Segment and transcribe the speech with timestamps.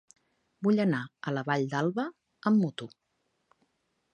[0.67, 2.07] Vull anar a la Vall d'Alba
[2.53, 2.89] amb moto.